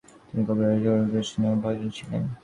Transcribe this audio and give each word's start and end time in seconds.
তিনি 0.27 0.41
কবিগুরু 0.47 0.67
রবীন্দ্রনাথ 0.67 1.03
ঠাকুরের 1.03 1.25
স্নেহ 1.29 1.51
ভাজন 1.63 1.89
ছিলেন। 1.97 2.23